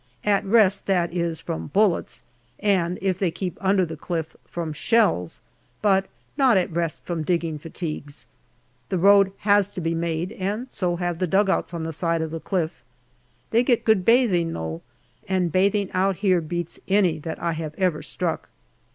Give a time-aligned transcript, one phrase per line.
[0.25, 2.23] At rest, that is, from bullets,
[2.59, 5.41] and, if they keep under the cliff, from shells,
[5.83, 8.25] but not at rest from digging fatigues.
[8.89, 12.31] The road has to be made, and so have the dugouts on the side of
[12.31, 12.81] the cliff.
[13.51, 14.81] They get good bathing though,
[15.29, 18.49] and bathing out here beats any that I have ever struck.